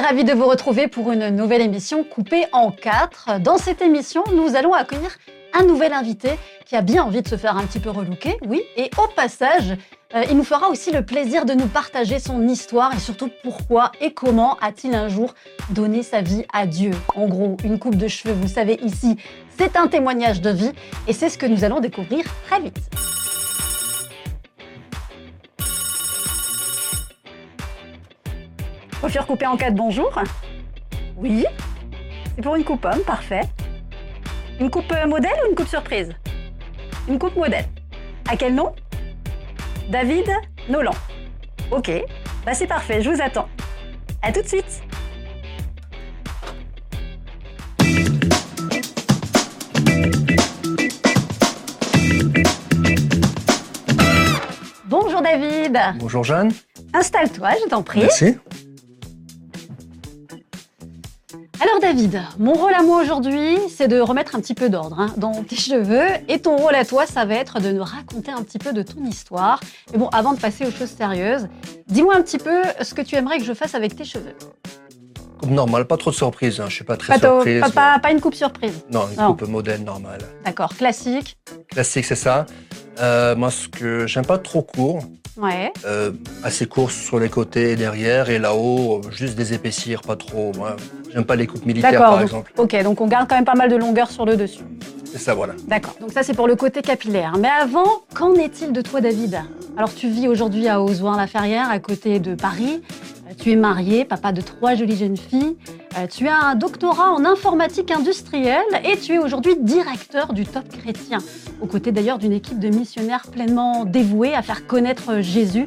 [0.00, 3.38] à tous et ravi de vous retrouver pour une nouvelle émission coupée en quatre.
[3.40, 5.10] Dans cette émission, nous allons accueillir
[5.52, 6.30] un nouvel invité
[6.64, 9.76] qui a bien envie de se faire un petit peu relooker, oui, et au passage,
[10.14, 13.90] euh, il nous fera aussi le plaisir de nous partager son histoire et surtout pourquoi
[14.00, 15.34] et comment a-t-il un jour
[15.70, 16.92] donné sa vie à Dieu.
[17.16, 19.16] En gros, une coupe de cheveux, vous savez ici,
[19.58, 20.72] c'est un témoignage de vie
[21.08, 23.19] et c'est ce que nous allons découvrir très vite.
[29.00, 30.12] Coiffure coupée en quatre, bonjour.
[31.16, 31.46] Oui,
[32.36, 33.40] c'est pour une coupe homme, parfait.
[34.60, 36.12] Une coupe euh, modèle ou une coupe surprise?
[37.08, 37.64] Une coupe modèle.
[38.30, 38.74] À quel nom?
[39.88, 40.28] David
[40.68, 40.92] Nolan.
[41.70, 41.90] Ok,
[42.44, 43.48] bah c'est parfait, je vous attends.
[44.22, 44.82] À tout de suite.
[54.84, 55.78] Bonjour David.
[55.96, 56.52] Bonjour Jeanne.
[56.92, 58.00] Installe-toi, je t'en prie.
[58.00, 58.36] Merci.
[61.62, 65.12] Alors David, mon rôle à moi aujourd'hui, c'est de remettre un petit peu d'ordre hein,
[65.18, 66.06] dans tes cheveux.
[66.28, 68.82] Et ton rôle à toi, ça va être de nous raconter un petit peu de
[68.82, 69.60] ton histoire.
[69.92, 71.48] Mais bon, avant de passer aux choses sérieuses,
[71.86, 74.34] dis-moi un petit peu ce que tu aimerais que je fasse avec tes cheveux.
[75.38, 76.60] Coupe normale, pas trop de surprise.
[76.60, 76.66] Hein.
[76.68, 77.60] Je suis pas très Pas, tôt- surprise.
[77.60, 78.72] pas- pas- pas une coupe surprise.
[78.90, 79.28] Non, une Non.
[79.34, 80.20] coupe modèle normale.
[80.46, 81.36] D'accord, classique.
[81.70, 82.46] Classique, c'est ça.
[83.00, 85.00] Euh, moi, ce que j'aime pas trop court,
[85.36, 85.72] Ouais.
[85.86, 86.10] euh,
[86.42, 90.52] assez court sur les côtés et derrière, et là-haut, juste des épaissir, pas trop.
[90.56, 90.76] Moi,
[91.12, 92.52] j'aime pas les coupes militaires, par donc- exemple.
[92.58, 94.64] Ok, donc on garde quand même pas mal de longueur sur le dessus.
[95.12, 95.54] C'est ça, voilà.
[95.66, 95.94] D'accord.
[96.00, 97.34] Donc ça, c'est pour le côté capillaire.
[97.38, 99.40] Mais avant, qu'en est-il de toi, David?
[99.76, 102.82] Alors, tu vis aujourd'hui à Ozoin-la-Ferrière, à côté de Paris.
[103.28, 105.56] Euh, Tu es marié, papa de trois jolies jeunes filles.
[105.98, 110.64] Euh, Tu as un doctorat en informatique industrielle et tu es aujourd'hui directeur du Top
[110.68, 111.18] Chrétien,
[111.60, 115.66] aux côtés d'ailleurs d'une équipe de missionnaires pleinement dévoués à faire connaître Jésus.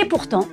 [0.00, 0.46] Et pourtant,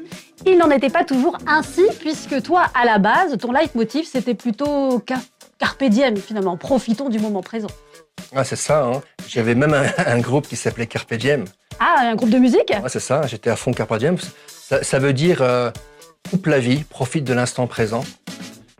[0.45, 5.01] il n'en était pas toujours ainsi, puisque toi, à la base, ton leitmotiv, c'était plutôt
[5.07, 5.22] ca-
[5.57, 5.84] carpe
[6.18, 6.57] finalement.
[6.57, 7.68] Profitons du moment présent.
[8.35, 8.83] Ah, c'est ça.
[8.83, 9.01] Hein.
[9.27, 11.45] J'avais même un, un groupe qui s'appelait Carpe Diem.
[11.79, 12.69] Ah, un groupe de musique?
[12.69, 13.25] Ouais, c'est ça.
[13.27, 14.17] J'étais à fond Carpe Diem.
[14.47, 15.71] Ça, ça veut dire euh,
[16.29, 18.03] coupe la vie, profite de l'instant présent.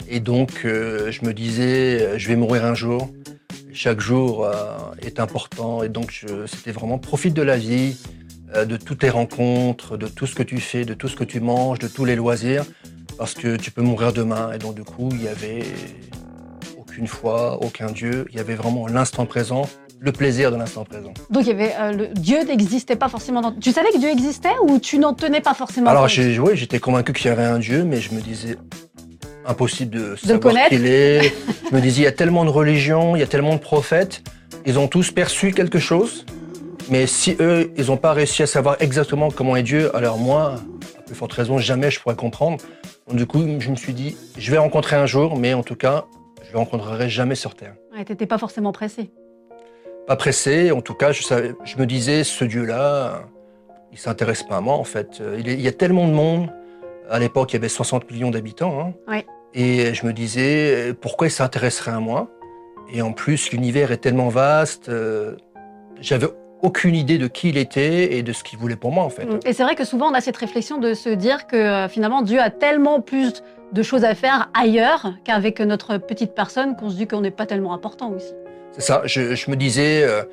[0.07, 3.09] Et donc, euh, je me disais, euh, je vais mourir un jour.
[3.74, 5.84] Chaque jour euh, est important.
[5.84, 7.97] Et donc, c'était vraiment profite de la vie,
[8.53, 11.40] de toutes tes rencontres, de tout ce que tu fais, de tout ce que tu
[11.40, 12.66] manges, de tous les loisirs.
[13.18, 14.52] Parce que tu peux mourir demain.
[14.52, 15.63] Et donc, du coup, il y avait
[16.91, 18.25] aucune foi, aucun Dieu.
[18.31, 19.69] Il y avait vraiment l'instant présent,
[20.02, 21.13] le plaisir de l'instant présent.
[21.29, 23.53] Donc, il y avait, euh, le Dieu n'existait pas forcément dans...
[23.53, 26.79] Tu savais que Dieu existait ou tu n'en tenais pas forcément Alors, j'ai, ouais, j'étais
[26.79, 28.57] convaincu qu'il y avait un Dieu, mais je me disais
[29.46, 31.34] impossible de, savoir qui il est.
[31.69, 34.22] je me disais, il y a tellement de religions, il y a tellement de prophètes,
[34.66, 36.25] ils ont tous perçu quelque chose,
[36.90, 40.56] mais si eux, ils n'ont pas réussi à savoir exactement comment est Dieu, alors moi,
[41.00, 42.58] à plus forte raison, jamais je pourrais comprendre.
[43.08, 45.75] Donc, du coup, je me suis dit, je vais rencontrer un jour, mais en tout
[45.75, 46.06] cas,
[46.52, 47.76] je le rencontrerai jamais sur Terre.
[47.96, 49.10] Ouais, t'étais pas forcément pressé.
[50.06, 53.22] Pas pressé, en tout cas, je, savais, je me disais, ce Dieu-là,
[53.94, 55.24] il s'intéresse pas à moi, en fait.
[55.40, 56.50] Il, est- il y a tellement de monde.
[57.10, 58.82] À l'époque, il y avait 60 millions d'habitants.
[58.82, 58.94] hein.
[59.10, 59.26] Ouais.
[59.54, 62.30] Et je me disais, pourquoi il s'intéresserait à moi?
[62.92, 64.90] Et en plus, l'univers est tellement vaste.
[64.90, 65.38] euh,
[66.02, 66.28] J'avais
[66.62, 69.28] aucune idée de qui il était et de ce qu'il voulait pour moi, en fait.
[69.46, 72.22] Et c'est vrai que souvent, on a cette réflexion de se dire que euh, finalement,
[72.22, 76.96] Dieu a tellement plus de choses à faire ailleurs qu'avec notre petite personne qu'on se
[76.96, 78.34] dit qu'on n'est pas tellement important aussi.
[78.74, 80.24] C'est ça, je, je me disais, euh,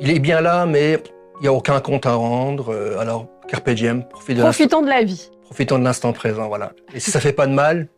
[0.00, 0.98] il est bien là, mais
[1.40, 2.72] il n'y a aucun compte à rendre.
[2.72, 5.30] euh, alors, carpe diem, profite de Profitons de la vie.
[5.42, 6.72] profitons de l'instant présent, voilà.
[6.94, 7.88] Et si ça fait pas de mal,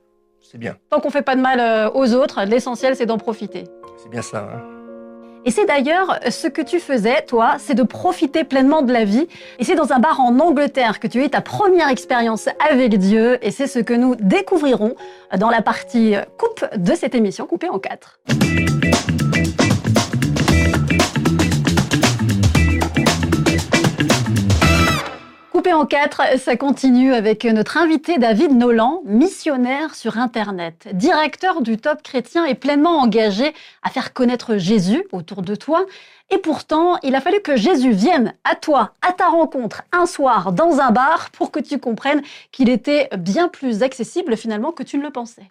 [0.40, 0.76] c'est bien.
[0.90, 3.64] Tant qu'on fait pas de mal aux autres, l'essentiel, c'est d'en profiter.
[4.02, 4.48] C'est bien ça.
[4.54, 4.77] hein.
[5.48, 9.26] Et c'est d'ailleurs ce que tu faisais, toi, c'est de profiter pleinement de la vie.
[9.58, 13.38] Et c'est dans un bar en Angleterre que tu as ta première expérience avec Dieu.
[13.40, 14.94] Et c'est ce que nous découvrirons
[15.38, 18.18] dans la partie coupe de cette émission, coupée en quatre.
[25.58, 31.78] Coupé en quatre, ça continue avec notre invité David Nolan, missionnaire sur Internet, directeur du
[31.78, 33.52] Top Chrétien et pleinement engagé
[33.82, 35.84] à faire connaître Jésus autour de toi.
[36.30, 40.52] Et pourtant, il a fallu que Jésus vienne à toi, à ta rencontre, un soir
[40.52, 42.22] dans un bar pour que tu comprennes
[42.52, 45.50] qu'il était bien plus accessible finalement que tu ne le pensais.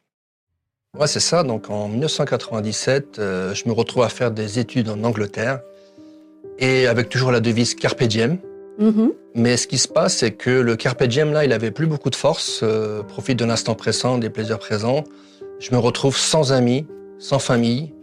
[0.98, 1.44] Ouais, c'est ça.
[1.44, 5.60] Donc en 1997, euh, je me retrouve à faire des études en Angleterre
[6.60, 8.40] et avec toujours la devise Carpe Diem.
[8.80, 9.14] Mhm.
[9.36, 12.10] Mais ce qui se passe, c'est que le Carpe Diem, là, il avait plus beaucoup
[12.10, 15.04] de force, euh, profite de l'instant présent, des plaisirs présents.
[15.60, 16.86] Je me retrouve sans amis,
[17.18, 17.94] sans famille,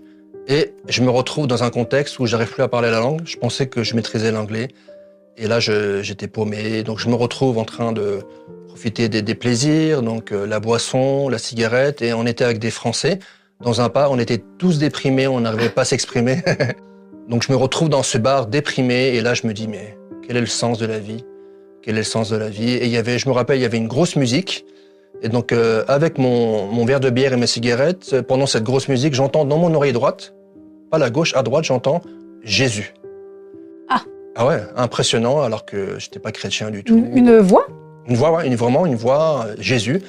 [0.48, 3.22] et je me retrouve dans un contexte où j'arrive plus à parler la langue.
[3.24, 4.68] Je pensais que je maîtrisais l'anglais.
[5.36, 6.82] Et là, j'étais paumé.
[6.82, 8.20] Donc, je me retrouve en train de
[8.68, 12.02] profiter des, plaisirs, donc euh, la boisson, la cigarette.
[12.02, 13.18] Et on était avec des Français
[13.60, 14.10] dans un bar.
[14.12, 15.26] On était tous déprimés.
[15.26, 16.42] On n'arrivait pas à s'exprimer.
[17.28, 19.14] donc, je me retrouve dans ce bar déprimé.
[19.14, 21.24] Et là, je me dis, mais quel est le sens de la vie?
[21.82, 22.70] Quel est le sens de la vie?
[22.70, 24.64] Et il y avait, je me rappelle, il y avait une grosse musique.
[25.22, 28.88] Et donc, euh, avec mon, mon verre de bière et mes cigarettes, pendant cette grosse
[28.88, 30.34] musique, j'entends dans mon oreille droite,
[30.90, 32.02] pas la gauche, à droite, j'entends
[32.42, 32.94] Jésus.
[34.36, 37.06] Ah ouais, impressionnant, alors que j'étais pas chrétien du tout.
[37.14, 37.68] Une, voix?
[38.08, 40.02] Une voix, ouais, une, vraiment une voix, euh, Jésus.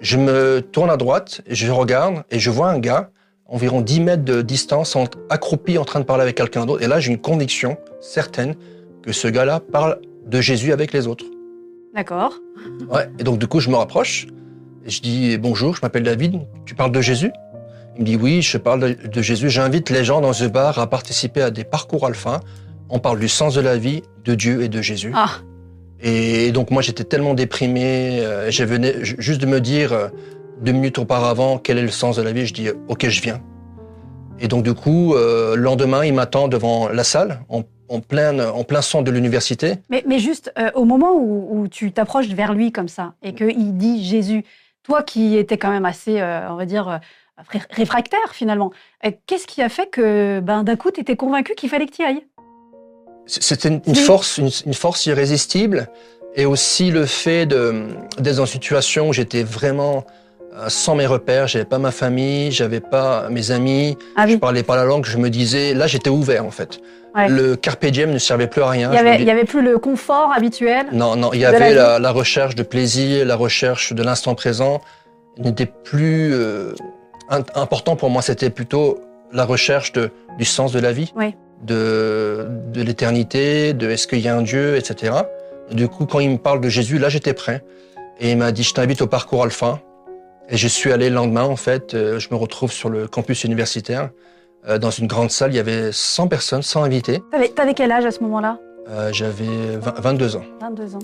[0.00, 3.08] Je me tourne à droite, je regarde, et je vois un gars,
[3.46, 4.96] environ 10 mètres de distance,
[5.30, 6.82] accroupi en train de parler avec quelqu'un d'autre.
[6.82, 8.54] Et là, j'ai une conviction certaine
[9.02, 11.24] que ce gars-là parle de Jésus avec les autres.
[11.94, 12.34] D'accord.
[12.88, 14.26] Ouais, et donc du coup, je me rapproche,
[14.86, 17.30] et je dis bonjour, je m'appelle David, tu parles de Jésus?
[17.96, 19.50] Il me dit oui, je parle de Jésus.
[19.50, 22.40] J'invite les gens dans ce bar à participer à des parcours alpha
[22.90, 25.12] on parle du sens de la vie, de Dieu et de Jésus.
[25.14, 25.30] Ah.
[26.02, 30.08] Et donc moi j'étais tellement déprimé, euh, je venais juste de me dire euh,
[30.62, 33.40] deux minutes auparavant quel est le sens de la vie, je dis ok je viens.
[34.40, 37.40] Et donc du coup euh, le lendemain il m'attend devant la salle
[37.90, 39.74] en, plein en plein centre de l'université.
[39.90, 44.04] Mais, mais juste au moment où, tu t'approches vers lui comme ça et qu'il dit
[44.04, 44.44] Jésus,
[44.82, 47.00] toi qui étais quand même assez on va dire
[47.70, 48.72] réfractaire finalement,
[49.26, 52.02] qu'est-ce qui a fait que ben, d'un coup tu étais convaincu qu'il fallait que tu
[52.02, 52.24] y ailles
[53.26, 55.88] c'était une, force, une, force irrésistible,
[56.34, 60.00] et aussi le fait d'être dans une situation où j'étais vraiment euh,
[60.68, 64.76] sans mes repères, j'avais pas ma famille, j'avais pas mes amis, ah je parlais pas
[64.76, 66.80] la langue, je me disais, là j'étais ouvert en fait.
[67.16, 68.90] Le carpe diem ne servait plus à rien.
[68.92, 70.86] Il y, avait, plus le confort habituel.
[70.92, 74.80] Non, non, il y avait la, recherche de plaisir, la recherche de l'instant présent
[75.36, 76.72] n'était plus euh,
[77.28, 78.22] important pour moi.
[78.22, 79.00] C'était plutôt
[79.32, 81.12] la recherche de, du sens de la vie.
[81.16, 85.12] Oui de, de l'éternité, de est-ce qu'il y a un Dieu, etc.
[85.70, 87.62] du coup, quand il me parle de Jésus, là, j'étais prêt.
[88.18, 89.80] Et il m'a dit, je t'invite au parcours alpha.
[90.50, 93.44] Et je suis allé le lendemain, en fait, euh, je me retrouve sur le campus
[93.44, 94.10] universitaire,
[94.68, 97.22] euh, dans une grande salle, il y avait 100 personnes, 100 invités.
[97.54, 98.58] T'avais quel âge à ce moment-là?
[98.88, 100.42] Euh, J'avais 22 ans.
[100.60, 100.98] 22 ans.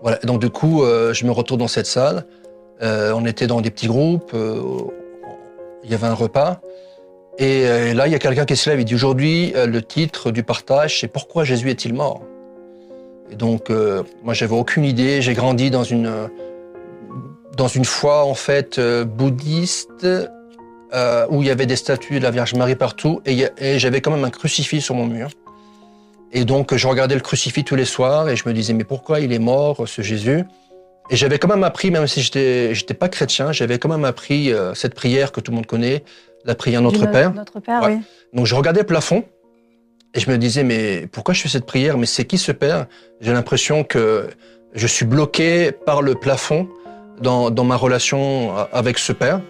[0.00, 2.26] Voilà, donc du coup, je me retrouve dans cette salle.
[2.82, 6.60] on était dans des petits groupes, il y avait un repas.
[7.38, 10.42] Et là, il y a quelqu'un qui se lève et dit aujourd'hui, le titre du
[10.42, 12.20] partage, c'est Pourquoi Jésus est-il mort?
[13.30, 15.22] Et donc, euh, moi, j'avais aucune idée.
[15.22, 16.28] J'ai grandi dans une,
[17.56, 20.06] dans une foi, en fait, euh, bouddhiste,
[21.30, 24.12] où il y avait des statues de la Vierge Marie partout, et, et j'avais quand
[24.12, 25.30] même un crucifix sur mon mur.
[26.32, 29.18] Et donc, je regardais le crucifix tous les soirs, et je me disais, mais pourquoi
[29.18, 30.44] il est mort, ce Jésus?
[31.10, 34.52] Et j'avais quand même appris, même si j'étais, j'étais pas chrétien, j'avais quand même appris
[34.74, 36.04] cette prière que tout le monde connaît,
[36.44, 37.34] la prière Notre Père.
[37.34, 37.98] Notre Père, oui.
[38.32, 39.24] Donc je regardais le plafond
[40.14, 41.98] et je me disais, mais pourquoi je fais cette prière?
[41.98, 42.86] Mais c'est qui ce Père?
[43.20, 44.28] J'ai l'impression que
[44.74, 46.68] je suis bloqué par le plafond
[47.20, 49.40] dans, dans, ma relation avec ce Père.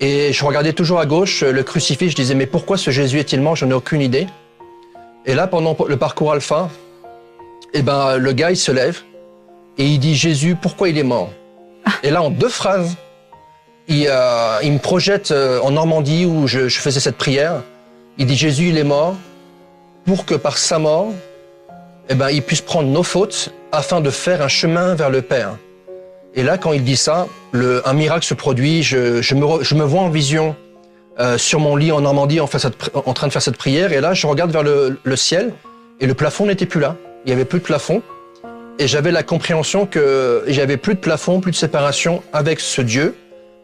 [0.00, 3.40] Et je regardais toujours à gauche le crucifix, je disais, mais pourquoi ce Jésus est-il
[3.40, 3.56] mort?
[3.56, 4.26] J'en ai aucune idée.
[5.24, 6.68] Et là, pendant le parcours alpha,
[7.72, 9.00] eh ben, le gars, il se lève
[9.78, 11.30] et il dit, Jésus, pourquoi il est mort?
[12.02, 12.96] Et là, en deux phrases,
[13.88, 17.62] il, euh, il me projette euh, en Normandie où je, je, faisais cette prière.
[18.18, 19.14] Il dit Jésus, il est mort
[20.04, 21.12] pour que par sa mort,
[22.08, 25.56] eh ben, il puisse prendre nos fautes afin de faire un chemin vers le Père.
[26.36, 28.82] Et là, quand il dit ça, le, un miracle se produit.
[28.82, 30.54] Je, je, me, je me vois en vision
[31.18, 33.92] euh, sur mon lit en Normandie en, fait cette, en, train de faire cette prière.
[33.92, 35.54] Et là, je regarde vers le, le ciel
[35.98, 36.96] et le plafond n'était plus là.
[37.24, 38.02] Il y avait plus de plafond.
[38.78, 43.14] Et j'avais la compréhension que j'avais plus de plafond, plus de séparation avec ce Dieu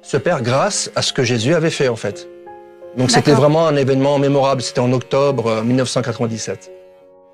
[0.00, 2.26] se perd grâce à ce que Jésus avait fait en fait.
[2.96, 6.70] Donc c'était vraiment un événement mémorable, c'était en octobre 1997.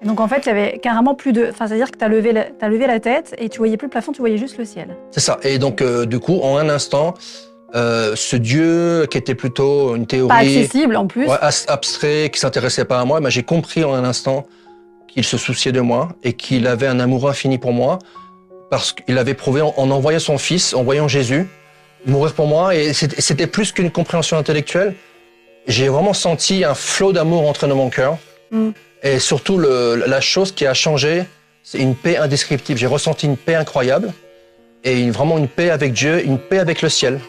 [0.02, 1.46] Euh, donc en fait, il y avait carrément plus de...
[1.50, 2.46] Enfin, c'est-à-dire que tu as, levé la...
[2.60, 4.96] as levé la tête et tu voyais plus le plafond, tu voyais juste le ciel.
[5.10, 5.38] C'est ça.
[5.42, 7.14] Et donc euh, du coup, en un instant,
[7.74, 10.28] euh, ce Dieu qui était plutôt une théorie...
[10.28, 11.28] Pas accessible en plus.
[11.68, 14.46] abstrait, qui s'intéressait pas à moi, ben, j'ai compris en un instant
[15.08, 17.98] qu'il se souciait de moi et qu'il avait un amour infini pour moi
[18.70, 21.48] parce qu'il avait prouvé en, en envoyant son fils, en voyant Jésus,
[22.06, 22.74] mourir pour moi.
[22.74, 24.94] Et c'était plus qu'une compréhension intellectuelle.
[25.66, 28.18] J'ai vraiment senti un flot d'amour entrer dans mon cœur.
[28.50, 28.70] Mm.
[29.02, 31.24] Et surtout, la chose qui a changé,
[31.62, 32.78] c'est une paix indescriptible.
[32.78, 34.12] J'ai ressenti une paix incroyable.
[34.84, 37.20] Et vraiment une paix avec Dieu, une paix avec le ciel.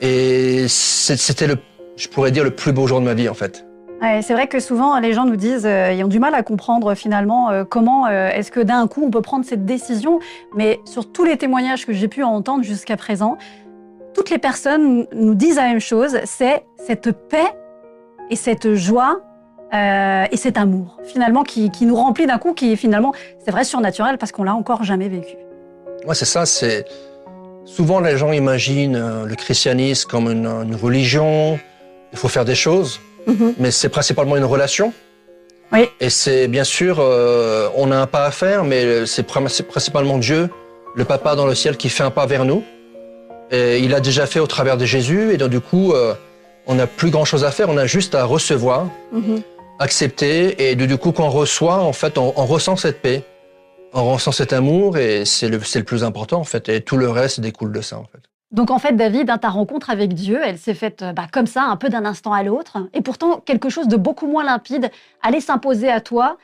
[0.00, 1.56] Et c'était le,
[1.96, 3.64] je pourrais dire, le plus beau jour de ma vie, en fait.
[4.22, 6.94] C'est vrai que souvent les gens nous disent, euh, ils ont du mal à comprendre
[6.94, 10.20] finalement euh, comment euh, est-ce que d'un coup on peut prendre cette décision.
[10.54, 13.38] Mais sur tous les témoignages que j'ai pu entendre jusqu'à présent,
[14.14, 17.46] toutes les personnes nous disent la même chose, c'est cette paix
[18.30, 19.20] et cette joie
[19.74, 23.12] euh, et cet amour, finalement, qui, qui nous remplit d'un coup, qui est finalement,
[23.44, 25.36] c'est vrai, surnaturel parce qu'on l'a encore jamais vécu.
[26.06, 26.46] Ouais, c'est ça.
[26.46, 26.84] C'est
[27.64, 31.58] souvent les gens imaginent euh, le christianisme comme une, une religion.
[32.12, 33.54] Il faut faire des choses, Mhm.
[33.58, 34.92] mais c'est principalement une relation.
[35.72, 35.88] Oui.
[35.98, 40.48] Et c'est bien sûr, euh, on a un pas à faire, mais c'est principalement Dieu,
[40.94, 42.62] le Papa dans le ciel, qui fait un pas vers nous.
[43.50, 46.14] Et il a déjà fait au travers de Jésus, et donc du coup, euh,
[46.68, 47.68] on n'a plus grand chose à faire.
[47.68, 49.42] On a juste à recevoir, Mhm.
[49.78, 53.24] Accepter, et du coup, quand on reçoit, en fait, on, on ressent cette paix,
[53.92, 56.68] on ressent cet amour, et c'est le, c'est le plus important, en fait.
[56.68, 58.20] Et tout le reste découle de ça, en fait.
[58.52, 61.48] Donc en fait, David, hein, ta rencontre avec Dieu, elle s'est faite euh, bah, comme
[61.48, 62.78] ça, un peu d'un instant à l'autre.
[62.94, 64.90] Et pourtant, quelque chose de beaucoup moins limpide
[65.20, 66.38] allait s'imposer à toi,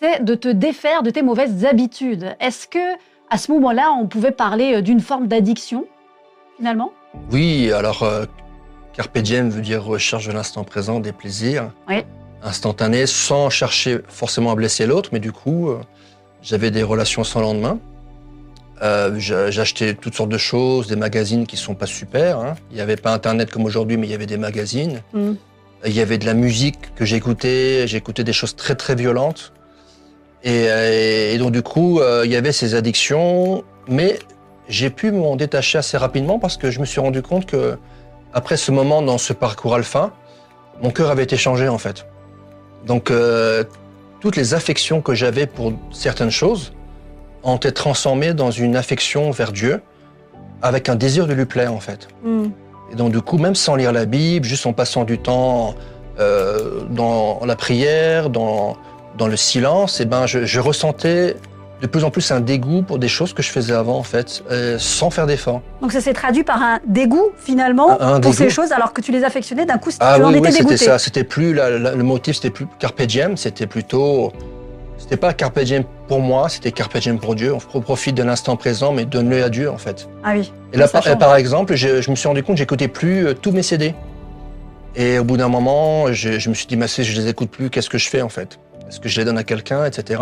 [0.00, 2.36] c'est de te défaire de tes mauvaises habitudes.
[2.38, 2.94] Est-ce que
[3.28, 5.86] à ce moment-là, on pouvait parler euh, d'une forme d'addiction,
[6.56, 6.92] finalement?
[7.32, 8.24] Oui, alors, euh,
[8.92, 11.72] Carpe diem veut dire recherche de l'instant présent, des plaisirs.
[11.88, 12.04] Oui.
[12.42, 15.78] Instantanés, sans chercher forcément à blesser l'autre, mais du coup, euh,
[16.42, 17.78] j'avais des relations sans lendemain.
[18.82, 22.38] Euh, j'a- J'achetais toutes sortes de choses, des magazines qui sont pas super.
[22.38, 22.54] hein.
[22.70, 25.02] Il n'y avait pas Internet comme aujourd'hui, mais il y avait des magazines.
[25.12, 25.32] Mm.
[25.86, 27.86] Il y avait de la musique que j'écoutais.
[27.88, 29.52] J'écoutais des choses très très violentes.
[30.44, 34.20] Et, euh, et donc du coup, euh, il y avait ces addictions, mais
[34.68, 37.76] j'ai pu m'en détacher assez rapidement parce que je me suis rendu compte que
[38.32, 40.12] après ce moment dans ce parcours alpha,
[40.80, 42.06] mon cœur avait été changé en fait.
[42.86, 43.64] Donc euh,
[44.20, 46.72] toutes les affections que j'avais pour certaines choses
[47.42, 49.80] ont été transformées dans une affection vers Dieu
[50.62, 52.08] avec un désir de lui plaire en fait.
[52.90, 55.74] Et donc du coup, même sans lire la Bible, juste en passant du temps
[56.18, 58.76] euh, dans la prière, dans,
[59.16, 61.36] dans le silence, et ben je, je ressentais
[61.80, 64.42] de plus en plus un dégoût pour des choses que je faisais avant en fait,
[64.50, 65.62] euh, sans faire d'effort.
[65.80, 68.44] Donc ça s'est traduit par un dégoût, finalement, Un- un pour dégoût.
[68.44, 70.52] ces choses, alors que tu les affectionnais, d'un coup, Ah tu en oui, étais oui,
[70.52, 70.84] c'était dégoûté.
[70.84, 70.98] ça.
[70.98, 74.32] C'était plus la- la- le motif, c'était plus carpe diem, c'était plutôt,
[74.98, 77.54] c'était pas carpe diem pour moi, c'était carpe diem pour Dieu.
[77.74, 80.08] On profite de l'instant présent, mais donne-le à Dieu en fait.
[80.24, 80.52] Ah oui.
[80.72, 83.52] Et là, par, exemple, je, je me suis rendu compte, que j'écoutais plus euh, tous
[83.52, 83.94] mes CD.
[84.96, 87.50] Et au bout d'un moment, je, je me suis dit, mais si je les écoute
[87.50, 88.58] plus, qu'est-ce que je fais en fait?
[88.88, 90.20] Est-ce que je les donne à quelqu'un, etc.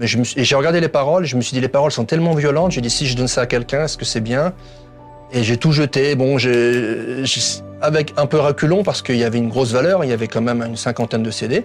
[0.00, 1.92] Mais je me suis- et j'ai regardé les paroles, je me suis dit, les paroles
[1.92, 2.72] sont tellement violentes.
[2.72, 4.52] J'ai dit, si je donne ça à quelqu'un, est-ce que c'est bien?
[5.32, 6.14] Et j'ai tout jeté.
[6.16, 7.22] Bon, j'ai-
[7.80, 10.40] avec un peu reculon parce qu'il y avait une grosse valeur, il y avait quand
[10.40, 11.64] même une cinquantaine de CD.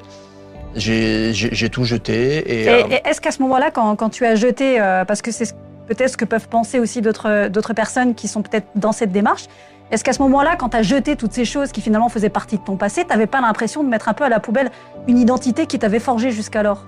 [0.76, 2.38] J'ai tout jeté.
[2.38, 5.22] Et, Et, euh, et est-ce qu'à ce moment-là, quand, quand tu as jeté, euh, parce
[5.22, 5.54] que c'est ce-
[5.88, 9.46] peut-être ce que peuvent penser aussi d'autres d'autres personnes qui sont peut-être dans cette démarche,
[9.92, 12.58] est-ce qu'à ce moment-là, quand tu as jeté toutes ces choses qui finalement faisaient partie
[12.58, 14.70] de ton passé, tu n'avais pas l'impression de mettre un peu à la poubelle
[15.08, 16.86] une identité qui t'avait forgé jusqu'alors?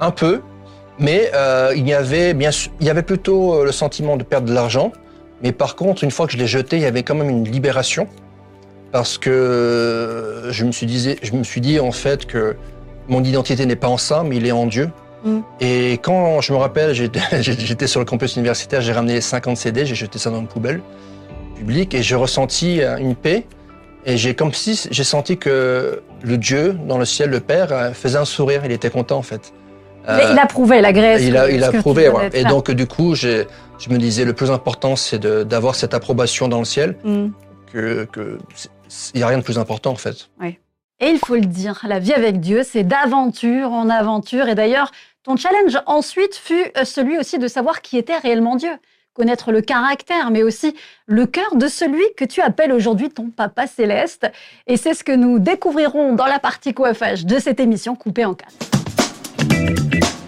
[0.00, 0.40] Un peu,
[0.98, 4.22] mais euh, il y avait bien sûr, il y avait plutôt euh, le sentiment de
[4.22, 4.92] perdre de l'argent.
[5.42, 7.44] Mais par contre, une fois que je l'ai jeté, il y avait quand même une
[7.44, 8.06] libération
[8.92, 12.56] parce que euh, je me suis dit, je me suis dit en fait que
[13.08, 14.90] mon identité n'est pas en ça, mais il est en Dieu.
[15.24, 15.38] Mm.
[15.60, 19.86] Et quand je me rappelle, j'étais sur le campus universitaire, j'ai ramené les 50 CD,
[19.86, 20.82] j'ai jeté ça dans une poubelle
[21.56, 23.46] publique et j'ai ressenti une paix.
[24.04, 28.18] Et j'ai comme si j'ai senti que le Dieu dans le ciel, le Père, faisait
[28.18, 28.62] un sourire.
[28.64, 29.52] Il était content en fait.
[30.04, 31.22] Il a- Il a prouvé la Grèce.
[31.22, 32.30] Il a, il a que tu prouvé, venais ouais.
[32.30, 33.44] de Et donc, du coup, je
[33.88, 37.28] me disais, le plus important, c'est d'avoir cette approbation dans le ciel, Mm.
[37.72, 38.38] que, que
[39.14, 40.28] il n'y a rien de plus important, en fait.
[41.00, 44.48] Et il faut le dire, la vie avec Dieu, c'est d'aventure en aventure.
[44.48, 44.92] Et d'ailleurs,
[45.24, 48.70] ton challenge ensuite fut euh, celui aussi de savoir qui était réellement Dieu.
[49.14, 50.74] Connaître le caractère, mais aussi
[51.06, 54.30] le cœur de celui que tu appelles aujourd'hui ton Papa Céleste.
[54.66, 58.34] Et c'est ce que nous découvrirons dans la partie coiffage de cette émission coupée en
[58.34, 58.54] quatre.
[59.42, 60.21] Et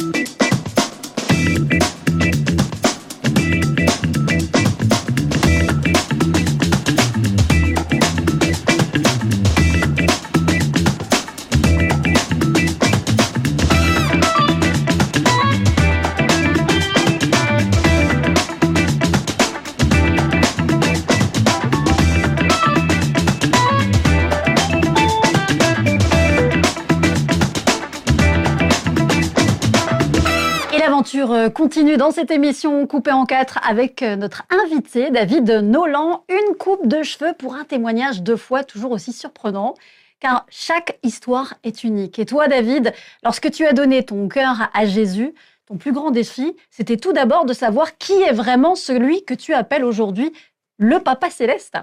[31.45, 36.25] euh, continue dans cette émission coupée en quatre avec euh, notre invité David Nolan.
[36.29, 39.75] Une coupe de cheveux pour un témoignage de foi toujours aussi surprenant,
[40.21, 42.19] car chaque histoire est unique.
[42.19, 45.35] Et toi, David, lorsque tu as donné ton cœur à Jésus,
[45.67, 49.53] ton plus grand défi, c'était tout d'abord de savoir qui est vraiment celui que tu
[49.55, 50.33] appelles aujourd'hui
[50.79, 51.77] le Papa Céleste.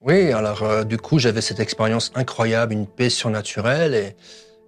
[0.00, 3.94] Oui, alors, euh, du coup, j'avais cette expérience incroyable, une paix surnaturelle.
[3.94, 4.16] Et,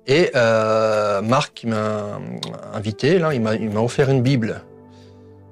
[0.08, 2.18] et euh, Marc, qui m'a
[2.72, 4.62] invité, là, il m'a offert une Bible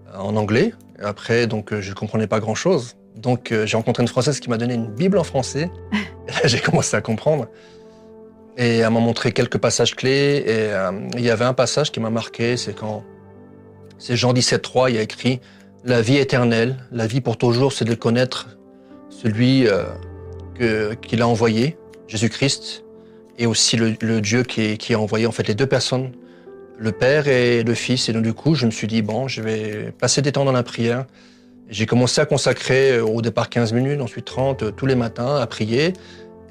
[0.09, 0.73] euh, en anglais.
[1.01, 2.97] Après, donc, euh, je ne comprenais pas grand-chose.
[3.17, 5.71] Donc, j'ai rencontré une Française qui m'a donné une Bible en français.
[6.45, 7.49] J'ai commencé à comprendre.
[8.59, 10.43] Et elle m'a montré quelques passages clés.
[10.47, 13.05] Et euh, il y avait un passage qui m'a marqué, c'est quand
[13.99, 15.41] c'est Jean 17.3, il y a écrit
[15.85, 18.59] La vie éternelle, la vie pour toujours, c'est de connaître
[19.09, 22.85] celui euh, qu'il a envoyé, Jésus-Christ,
[23.39, 26.13] et aussi le, le Dieu qui, qui a envoyé en fait les deux personnes,
[26.79, 28.09] le Père et le Fils.
[28.09, 30.53] Et donc du coup, je me suis dit, bon, je vais passer des temps dans
[30.53, 31.07] la prière.
[31.69, 35.37] J'ai commencé à consacrer euh, au départ 15 minutes, ensuite 30, euh, tous les matins,
[35.37, 35.95] à prier.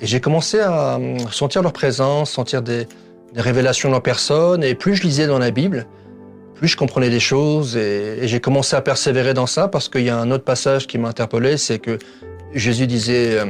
[0.01, 2.85] Et j'ai commencé à euh, sentir leur présence, sentir des,
[3.33, 4.63] des révélations de leur personne.
[4.63, 5.87] Et plus je lisais dans la Bible,
[6.55, 7.77] plus je comprenais des choses.
[7.77, 10.97] Et, j'ai commencé à persévérer dans ça parce qu'il y a un autre passage qui
[10.97, 11.99] m'a interpellé, c'est que
[12.53, 13.45] Jésus disait, euh,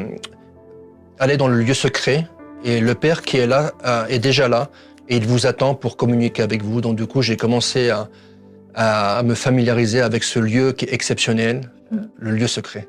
[1.20, 2.28] allez dans le lieu secret.
[2.66, 4.70] Et le Père qui est là euh, est déjà là
[5.08, 6.82] et il vous attend pour communiquer avec vous.
[6.82, 11.98] Donc du coup, j'ai commencé à, me familiariser avec ce lieu qui est exceptionnel, Mm.
[12.18, 12.88] le lieu secret.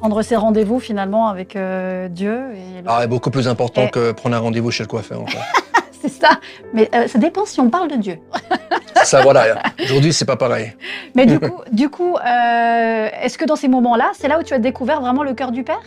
[0.00, 2.40] Prendre ses rendez-vous finalement avec euh, Dieu.
[2.54, 5.20] Et le- Ah, est beaucoup plus important Et- que prendre un rendez-vous chez le coiffeur.
[5.20, 5.38] En fait.
[6.00, 6.30] C'est ça.
[6.72, 8.16] Mais euh, ça dépend si on parle de Dieu.
[9.04, 9.62] ça, voilà.
[9.84, 10.72] Aujourd'hui, c'est pas pareil.
[11.14, 14.54] Mais du coup, du coup euh, est-ce que dans ces moments-là, c'est là où tu
[14.54, 15.80] as découvert vraiment le cœur du Père?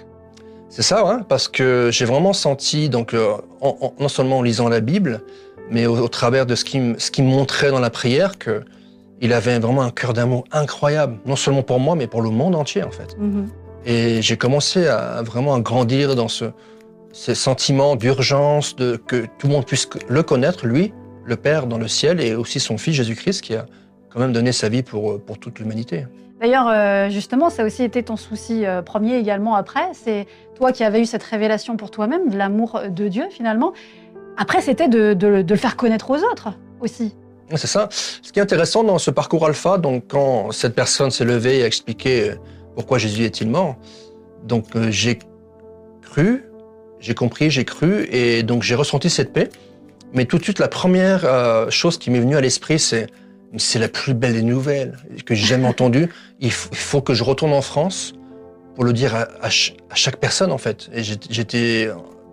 [0.69, 4.41] C'est ça, hein, parce que j'ai vraiment senti, donc, euh, en- en- non seulement en
[4.41, 5.21] lisant la Bible,
[5.71, 8.37] mais au, au travers de ce qu'il me- ce qu'il me montrait dans la prière,
[8.37, 8.63] que
[9.21, 12.55] il avait vraiment un cœur d'amour incroyable, non seulement pour moi, mais pour le monde
[12.55, 13.15] entier, en fait.
[13.85, 16.45] Et j'ai commencé à vraiment à grandir dans ce,
[17.13, 20.93] ces sentiments d'urgence, de que tout le monde puisse le connaître, lui,
[21.25, 23.65] le Père dans le ciel, et aussi son Fils Jésus-Christ, qui a
[24.09, 26.05] quand même donné sa vie pour, pour toute l'humanité.
[26.39, 29.89] D'ailleurs, euh, justement, ça a aussi été ton souci euh, premier également après.
[29.93, 33.73] C'est toi qui avais eu cette révélation pour toi-même de l'amour de Dieu finalement.
[34.37, 37.15] Après, c'était de, le faire connaître aux autres aussi.
[37.55, 37.87] C'est ça.
[37.89, 41.63] Ce qui est intéressant dans ce parcours alpha, donc quand cette personne s'est levée et
[41.63, 42.35] a expliqué euh,
[42.75, 43.77] pourquoi Jésus est-il mort,
[44.43, 45.17] donc j'ai
[46.03, 46.43] cru,
[46.99, 49.49] j'ai compris, j'ai cru, et donc j'ai ressenti cette paix.
[50.13, 51.25] Mais tout de suite, la première
[51.69, 53.07] chose qui m'est venue à l'esprit, c'est
[53.55, 56.09] c'est la plus belle des nouvelles que j'ai jamais entendue.
[56.39, 58.13] Il, faut que je retourne en France
[58.75, 60.89] pour le dire à, à ch- à chaque personne en fait.
[60.93, 61.89] Et j'étais-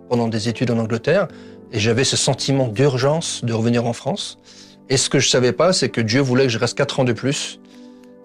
[0.09, 1.27] pendant des études en Angleterre
[1.71, 4.37] et j'avais ce sentiment d'urgence de revenir en France.
[4.89, 7.05] Et ce que je savais pas, c'est que Dieu voulait que je reste quatre ans
[7.05, 7.59] de plus.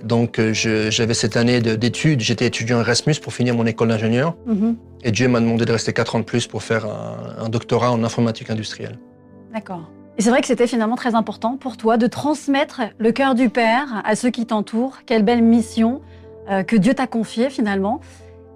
[0.05, 4.35] Donc euh, j'avais cette année de- d'études, j'étais étudiant Erasmus pour finir mon école d'ingénieur.
[4.47, 4.77] Mhm.
[5.05, 7.91] Et Dieu m'a demandé de rester quatre ans de plus pour faire un, un doctorat
[7.93, 8.99] en informatique industrielle.
[9.55, 9.91] D'accord.
[10.21, 13.49] Et c'est vrai que c'était finalement très important pour toi de transmettre le cœur du
[13.49, 14.99] Père à ceux qui t'entourent.
[15.07, 16.03] Quelle belle mission
[16.51, 18.03] euh, que Dieu t'a confiée finalement.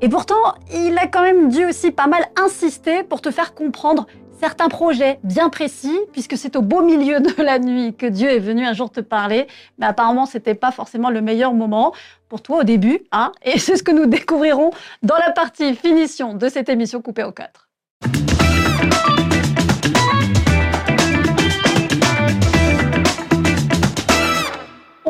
[0.03, 0.35] Et pourtant,
[0.75, 4.07] il a quand même dû aussi pas mal insister pour te faire comprendre
[4.39, 8.41] certains projets bien précis, puisque c'est au beau milieu de la nuit que Dieu est
[8.41, 9.47] venu un jour te parler.
[9.79, 11.95] Mais apparemment, c'était pas forcément le meilleur moment
[12.29, 13.33] pour toi au début, hein.
[13.43, 14.71] Et c'est ce que nous découvrirons
[15.03, 17.71] dans la partie finition de cette émission coupée au 4.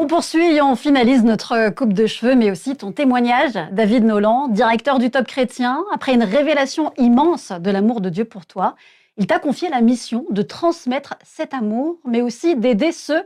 [0.05, 4.49] On poursuit et on finalise notre coupe de cheveux, mais aussi ton témoignage, David Nolan,
[4.49, 5.83] directeur du Top Chrétien.
[5.95, 8.77] Après une révélation immense de l'amour de Dieu pour toi,
[9.17, 13.23] il t'a confié la mission de transmettre cet amour, mais aussi d'aider ceux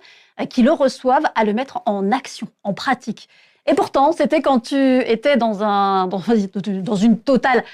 [0.51, 3.29] qui le reçoivent à le mettre en action, en pratique.
[3.67, 7.64] Et pourtant, c'était quand tu étais dans, un, dans une totale,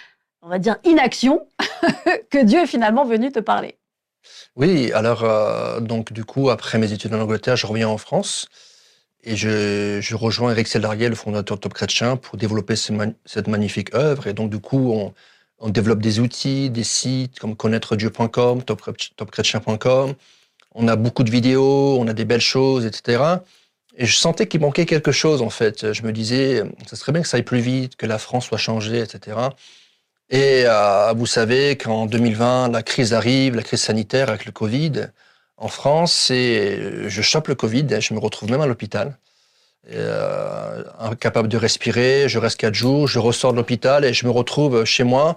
[0.40, 1.46] on va dire, inaction,
[2.30, 3.76] que Dieu est finalement venu te parler.
[4.56, 8.48] Oui, alors euh, donc du coup après mes études en Angleterre, je reviens en France
[9.24, 13.94] et je, je rejoins Eric Sellarié, le fondateur de Top Chrétien, pour développer cette magnifique
[13.94, 14.26] œuvre.
[14.26, 15.14] Et donc du coup, on,
[15.58, 18.82] on développe des outils, des sites comme connaîtredieu.com, top-
[19.16, 20.14] topchrétien.com.
[20.74, 23.22] On a beaucoup de vidéos, on a des belles choses, etc.
[23.96, 25.92] Et je sentais qu'il manquait quelque chose en fait.
[25.92, 28.58] Je me disais, ça serait bien que ça aille plus vite, que la France soit
[28.58, 29.36] changée, etc.
[30.30, 35.08] Et euh, vous savez qu'en 2020, la crise arrive, la crise sanitaire avec le Covid
[35.56, 39.18] en France, et je chope le Covid, et je me retrouve même à l'hôpital,
[39.90, 42.28] euh, incapable de respirer.
[42.28, 45.36] Je reste quatre jours, je ressors de l'hôpital et je me retrouve chez moi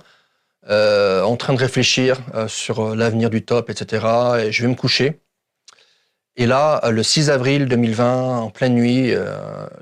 [0.70, 4.40] euh, en train de réfléchir euh, sur l'avenir du top, etc.
[4.46, 5.22] Et je vais me coucher.
[6.36, 9.12] Et là, le 6 avril 2020, en pleine nuit,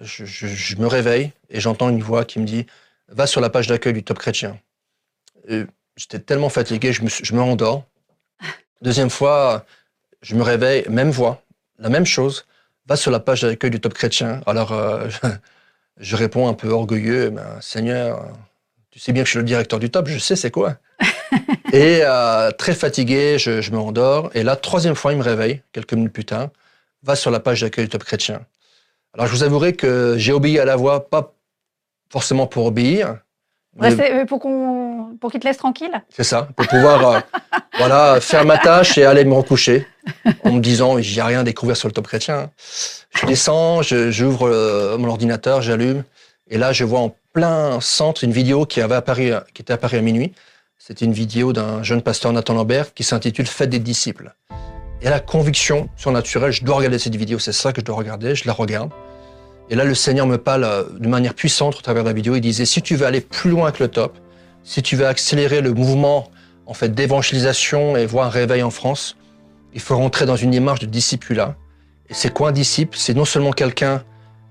[0.02, 2.66] je, je- je me réveille et j'entends une voix qui me dit
[3.10, 4.58] Va sur la page d'accueil du Top Chrétien.
[5.98, 7.86] J'étais tellement fatigué, je me, suis- je me rendors.
[8.82, 9.66] Deuxième fois,
[10.26, 11.44] je me réveille, même voix,
[11.78, 12.46] la même chose.
[12.88, 14.42] Va sur la page d'accueil du Top Chrétien.
[14.48, 15.28] Alors, euh, je,
[16.00, 18.28] je réponds un peu orgueilleux Ben, Seigneur,
[18.90, 20.78] tu sais bien que je suis le directeur du Top, je sais c'est quoi.
[21.74, 24.32] Et euh, très fatigué, je, je me rendors.
[24.34, 26.50] Et là, troisième fois, il me réveille, quelques minutes plus tard.
[27.04, 28.42] Va sur la page d'accueil du Top Chrétien.
[29.14, 31.36] Alors, je vous avouerai que j'ai obéi à la voix, pas
[32.10, 33.20] forcément pour obéir,
[33.84, 35.92] Euh, pour qu'on, pour qu'il te laisse tranquille.
[36.10, 37.20] C'est ça, pour pouvoir, euh,
[37.78, 39.86] voilà, faire ma tâche et aller me recoucher,
[40.44, 42.52] en me disant, j'ai rien découvert sur le top chrétien.
[43.20, 46.04] Je descends, j'ouvre euh, mon ordinateur, j'allume,
[46.50, 49.98] et là, je vois en plein centre une vidéo qui avait apparu, qui était apparue
[49.98, 50.34] à minuit.
[50.78, 54.34] C'était une vidéo d'un jeune pasteur Nathan Lambert qui s'intitule Fête des disciples.
[55.02, 58.36] Et la conviction surnaturelle, je dois regarder cette vidéo, c'est ça que je dois regarder,
[58.36, 58.92] je la regarde.
[59.70, 62.36] Et là, le Seigneur me parle euh, de manière puissante au travers de la vidéo.
[62.36, 64.18] Il disait, si tu veux aller plus loin que le top,
[64.64, 66.30] si tu veux accélérer le mouvement
[66.66, 69.18] en fait d'évangélisation et voir un réveil en France,
[69.74, 71.56] il faut rentrer dans une image de discipulat.
[72.10, 72.98] Et c'est quoi un disciple?
[72.98, 74.04] C'est non seulement quelqu'un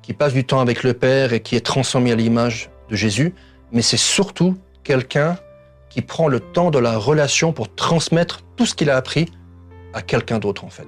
[0.02, 3.34] qui passe du temps avec le Père et qui est transformé à l'image de Jésus,
[3.72, 5.38] mais c'est surtout quelqu'un
[5.88, 9.26] qui prend le temps de la relation pour transmettre tout ce qu'il a appris
[9.92, 10.86] à quelqu'un d'autre en fait.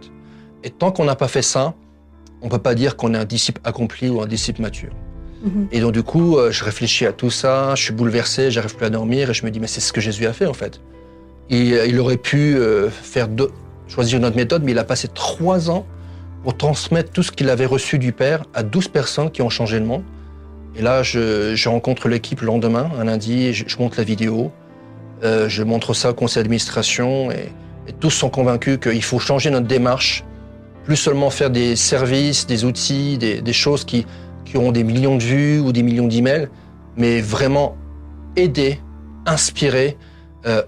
[0.64, 1.74] Et tant qu'on n'a pas fait ça,
[2.42, 4.92] on peut pas dire qu'on est un disciple accompli ou un disciple mature.
[5.42, 5.68] Mhm.
[5.72, 8.86] Et donc du coup, euh, je réfléchis à tout ça, je suis bouleversé, j'arrive plus
[8.86, 10.80] à dormir et je me dis mais c'est ce que Jésus a fait en fait.
[11.50, 13.28] Et, euh, il aurait pu euh, faire
[13.88, 15.86] choisir une autre méthode, mais il a passé trois ans
[16.42, 19.78] pour transmettre tout ce qu'il avait reçu du Père à douze personnes qui ont changé
[19.78, 20.02] le monde.
[20.76, 24.52] Et là, je, rencontre l'équipe le lendemain, un lundi, je, je monte la vidéo,
[25.22, 27.50] je montre ça au conseil d'administration et,
[27.88, 30.24] et tous sont convaincus qu'il faut changer notre démarche
[30.86, 34.06] plus seulement faire des services, des outils, des, choses qui,
[34.44, 36.48] qui auront des millions de vues ou des millions d'emails,
[36.96, 37.76] mais vraiment
[38.36, 38.80] aider,
[39.26, 39.98] inspirer
[40.46, 40.62] euh,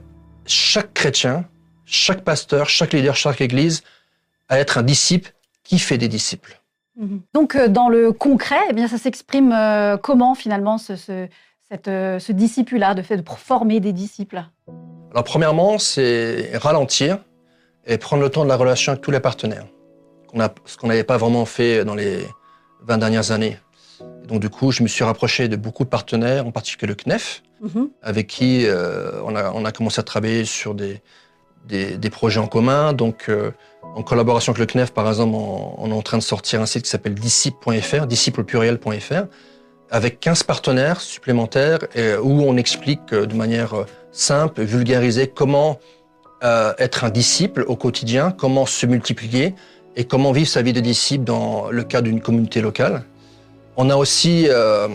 [0.45, 1.45] chaque chrétien,
[1.85, 3.83] chaque pasteur, chaque leader, chaque église
[4.49, 6.61] à être un disciple qui fait des disciples.
[6.97, 7.21] Mhm.
[7.33, 11.29] Donc, euh, dans le concret, eh bien, ça s'exprime euh, comment finalement ce, ce,
[11.71, 14.43] cette, ce disciple-là, de fait de former des disciples?
[15.13, 17.19] Alors, premièrement, c'est ralentir
[17.87, 19.67] et prendre le temps de la relation avec tous les partenaires
[20.65, 22.27] ce qu'on n'avait pas vraiment fait dans les
[22.87, 23.59] 20 dernières années.
[24.27, 27.43] donc du coup, je me suis rapproché de beaucoup de partenaires, en particulier le CNEF,
[27.61, 27.91] mhm.
[28.03, 31.01] avec qui euh, on, a, on, a, commencé à travailler sur des,
[31.67, 32.93] des, projets en commun.
[32.93, 33.51] Donc, euh,
[33.83, 36.85] en collaboration avec le CNEF, par exemple, on, est en train de sortir un site
[36.85, 39.25] qui s'appelle disciple.fr, disciplepluriel.fr,
[39.91, 41.81] avec 15 partenaires supplémentaires
[42.23, 43.75] où on explique euh, de manière
[44.13, 45.79] simple, vulgarisée, comment
[46.41, 49.57] être un disciple au quotidien, comment se multiplier,
[49.99, 53.03] et comment vivre sa vie de disciple dans le cadre d'une communauté locale.
[53.77, 54.87] On a aussi euh,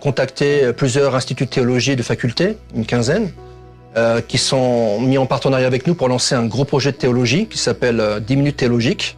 [0.00, 3.32] contacté plusieurs instituts de théologie de faculté, une quinzaine,
[3.96, 7.46] euh, qui sont mis en partenariat avec nous pour lancer un gros projet de théologie
[7.46, 9.16] qui s'appelle 10 euh, minutes théologiques.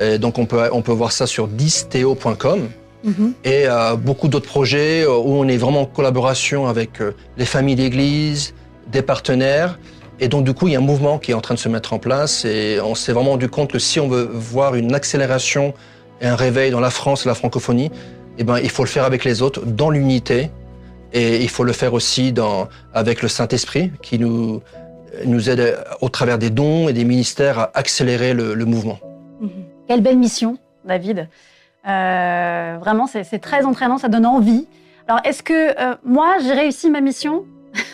[0.00, 2.68] Et donc on peut, on peut voir ça sur 10théo.com.
[3.06, 3.32] Mm-hmm.
[3.44, 3.66] Et
[3.98, 7.00] beaucoup d'autres projets où on est vraiment en collaboration avec
[7.36, 8.54] les familles d'église,
[8.90, 9.78] des partenaires.
[10.20, 11.68] Et donc, du coup, il y a un mouvement qui est en train de se
[11.68, 14.94] mettre en place et on s'est vraiment rendu compte que si on veut voir une
[14.94, 15.74] accélération
[16.20, 17.92] et un réveil dans la France et la francophonie,
[18.38, 20.50] eh ben, il faut le faire avec les autres, dans l'unité.
[21.12, 22.34] Et il faut le faire aussi
[22.92, 24.60] avec le Saint-Esprit qui nous,
[25.24, 28.98] nous aide au travers des dons et des ministères à accélérer le, mouvement.
[29.40, 29.50] Mhm.
[29.86, 31.28] Quelle belle mission, David.
[31.88, 34.66] Euh, vraiment, c'est très entraînant, ça donne envie.
[35.06, 37.44] Alors, est-ce que euh, moi, j'ai réussi ma mission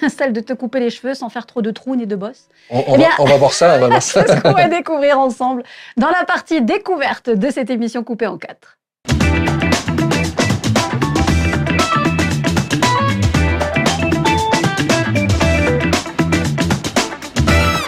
[0.09, 2.49] celle de te couper les cheveux sans faire trop de trous ni de bosses.
[2.71, 5.63] On, eh va, voir ça, on va C'est ce qu'on va découvrir ensemble
[5.97, 8.79] dans la partie découverte de cette émission coupée en quatre.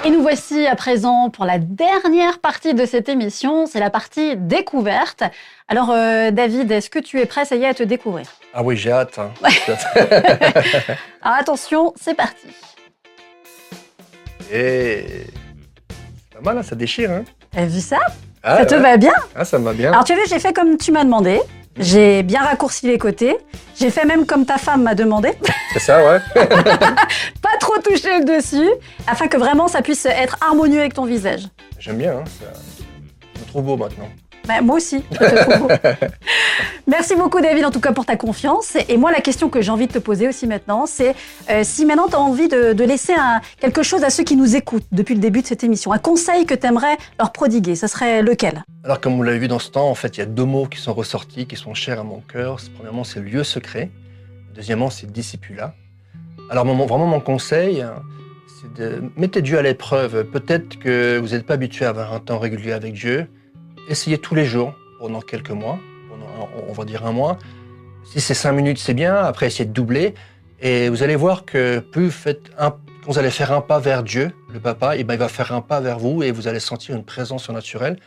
[0.06, 4.36] Et nous voici à présent pour la dernière partie de cette émission, c'est la partie
[4.36, 5.24] découverte.
[5.66, 8.24] Alors euh, David, est-ce que tu es prêt, ça y est, à te découvrir?
[8.54, 9.18] Ah oui, j'ai hâte.
[9.18, 9.32] Hein.
[11.22, 12.46] Alors attention, c'est parti.
[14.52, 15.06] Et
[16.32, 17.10] pas mal, hein, ça déchire.
[17.10, 17.98] Hein T'as vu ça?
[18.44, 19.14] Ah, Ça te va bien?
[19.34, 19.90] Ah, ça me va bien.
[19.90, 21.40] Alors tu as vu, j'ai fait comme tu m'as demandé.
[21.78, 23.36] J'ai bien raccourci les côtés.
[23.78, 25.32] J'ai fait même comme ta femme m'a demandé.
[25.72, 26.20] C'est ça, ouais.
[27.66, 28.70] trop toucher le dessus,
[29.06, 31.42] afin que vraiment ça puisse être harmonieux avec ton visage.
[31.80, 32.46] J'aime bien, hein, ça...
[33.34, 34.08] je me trouve beau maintenant.
[34.46, 35.02] Bah, moi aussi.
[36.86, 38.76] Merci beaucoup David en tout cas pour ta confiance.
[38.88, 41.16] Et moi la question que j'ai envie de te poser aussi maintenant, c'est
[41.50, 43.14] euh, si maintenant tu as envie de, laisser
[43.58, 46.46] quelque chose à ceux qui nous écoutent depuis le début de cette émission, un conseil
[46.46, 48.62] que tu aimerais leur prodiguer, ça serait lequel?
[48.84, 50.66] Alors comme vous l'avez vu dans ce temps, en fait il y a deux mots
[50.66, 52.60] qui sont ressortis, qui sont chers à mon cœur.
[52.76, 53.90] Premièrement c'est lieu secret,
[54.54, 55.74] deuxièmement c'est discipula.
[56.50, 57.84] Alors vraiment mon conseil,
[58.46, 60.24] c'est de mettre Dieu à l'épreuve.
[60.24, 63.28] Peut-être que vous n'êtes pas habitué à avoir un temps régulier avec Dieu
[63.88, 65.78] essayez tous les jours pendant quelques mois,
[66.08, 67.38] pendant, on va dire un mois.
[68.04, 69.16] Si c'est cinq minutes, c'est bien.
[69.16, 70.14] Après, essayez de doubler.
[70.60, 73.78] Et vous allez voir que plus vous faites un, quand vous allez faire un pas
[73.78, 76.30] vers Dieu, le papa, et eh ben, il va faire un pas vers vous et
[76.30, 77.98] vous allez sentir une présence surnaturelle.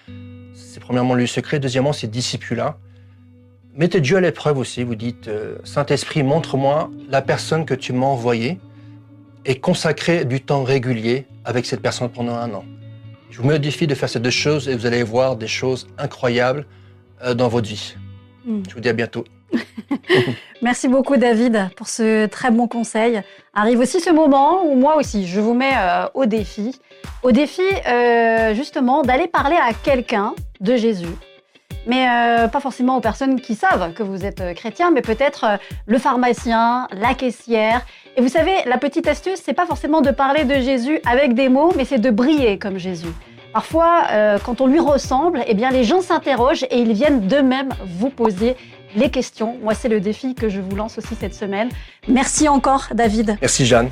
[0.53, 1.59] C'est premièrement le secret.
[1.59, 2.77] Deuxièmement, c'est discipula.
[3.79, 4.83] Mettez Dieu à l'épreuve aussi.
[4.83, 8.59] Vous dites, euh, Saint-Esprit, montre-moi la personne que tu m'as envoyée
[9.45, 12.65] et consacrez du temps régulier avec cette personne pendant un an.
[13.29, 15.47] Je vous mets au défi de faire ces deux choses et vous allez voir des
[15.47, 16.65] choses incroyables
[17.23, 17.95] euh, dans votre vie.
[18.43, 18.63] Mm.
[18.67, 19.23] Je vous dis à bientôt.
[20.61, 23.21] Merci beaucoup David pour ce très bon conseil.
[23.53, 26.77] Arrive aussi ce moment où moi aussi je vous mets euh, au défi,
[27.23, 31.07] au défi euh, justement d'aller parler à quelqu'un de Jésus.
[31.89, 35.43] Mais euh, pas forcément aux personnes qui savent que vous êtes euh, chrétien, mais peut-être
[35.43, 37.85] euh, le pharmacien, la caissière.
[38.15, 41.49] Et vous savez, la petite astuce, c'est pas forcément de parler de Jésus avec des
[41.49, 43.13] mots, mais c'est de briller comme Jésus.
[43.53, 47.69] Parfois, euh, quand on lui ressemble, eh bien les gens s'interrogent et ils viennent d'eux-mêmes
[47.99, 48.55] vous poser
[48.95, 49.57] les questions.
[49.63, 51.69] Moi, c'est le défi que je vous lance aussi cette semaine.
[52.07, 53.89] Merci encore, David, Merci Jeanne.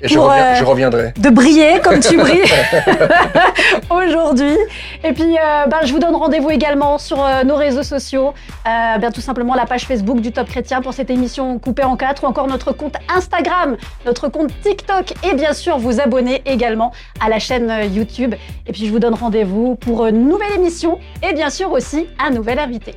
[0.00, 1.12] Et je, reviens- euh, je reviendrai.
[1.16, 2.42] de briller comme tu brilles
[3.90, 4.56] aujourd'hui.
[5.02, 8.34] Et puis, euh, ben, je vous donne rendez-vous également sur euh, nos réseaux sociaux.
[8.66, 11.96] Euh, bien, tout simplement la page Facebook du Top Chrétien pour cette émission coupée en
[11.96, 16.92] quatre, ou encore notre compte Instagram, notre compte TikTok, et bien sûr vous abonner également
[17.24, 18.34] à la chaîne YouTube.
[18.66, 22.30] Et puis, je vous donne rendez-vous pour une nouvelle émission et bien sûr aussi un
[22.30, 22.94] nouvel invité.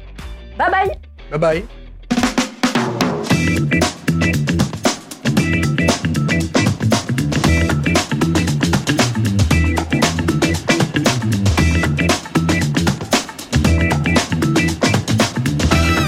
[0.58, 0.92] Bye bye
[1.40, 1.64] Bye
[3.80, 3.88] bye.